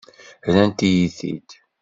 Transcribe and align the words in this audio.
Rrant-iyi-t-id. 0.47 1.49